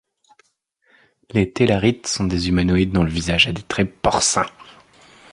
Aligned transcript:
Les 1.29 1.53
Tellarites 1.53 2.07
sont 2.07 2.23
des 2.23 2.49
humanoïdes 2.49 2.91
dont 2.91 3.03
le 3.03 3.11
visage 3.11 3.45
a 3.45 3.51
des 3.51 3.61
traits 3.61 3.99
porcins. 4.01 4.47